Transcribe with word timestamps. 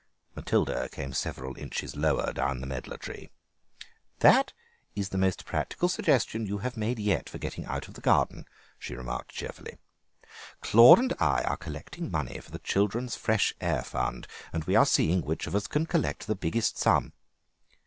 Matilda 0.35 0.89
came 0.89 1.13
several 1.13 1.55
inches 1.59 1.95
lower 1.95 2.33
down 2.33 2.59
the 2.59 2.65
medlar 2.65 2.97
tree. 2.97 3.29
"That 4.21 4.51
is 4.95 5.09
the 5.09 5.19
most 5.19 5.45
practical 5.45 5.87
suggestion 5.87 6.47
you 6.47 6.57
have 6.57 6.75
made 6.75 6.97
yet 6.97 7.29
for 7.29 7.37
getting 7.37 7.65
out 7.65 7.87
of 7.87 7.93
the 7.93 8.01
garden," 8.01 8.45
she 8.79 8.95
remarked 8.95 9.29
cheerfully; 9.29 9.77
"Claude 10.59 10.97
and 10.97 11.13
I 11.19 11.43
are 11.43 11.55
collecting 11.55 12.09
money 12.09 12.39
for 12.39 12.49
the 12.49 12.57
Children's 12.57 13.15
Fresh 13.15 13.53
Air 13.61 13.83
Fund, 13.83 14.25
and 14.51 14.63
we 14.63 14.75
are 14.75 14.87
seeing 14.87 15.21
which 15.21 15.45
of 15.45 15.53
us 15.53 15.67
can 15.67 15.85
collect 15.85 16.25
the 16.25 16.33
biggest 16.33 16.79
sum." 16.79 17.13